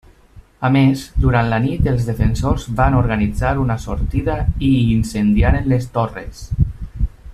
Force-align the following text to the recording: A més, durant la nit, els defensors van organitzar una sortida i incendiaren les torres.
A 0.67 0.69
més, 0.75 1.01
durant 1.25 1.49
la 1.51 1.59
nit, 1.65 1.89
els 1.91 2.07
defensors 2.07 2.65
van 2.79 2.97
organitzar 3.01 3.53
una 3.65 3.77
sortida 3.85 4.39
i 4.71 4.73
incendiaren 4.95 5.71
les 5.75 5.87
torres. 5.99 6.43